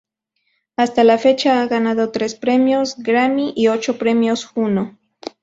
Hasta 0.77 1.03
la 1.03 1.19
fecha, 1.19 1.61
ha 1.61 1.67
ganado 1.67 2.09
tres 2.11 2.33
premios 2.33 2.95
Grammy 2.97 3.53
y 3.55 3.67
ocho 3.67 3.99
premios 3.99 4.45
Juno. 4.45 4.97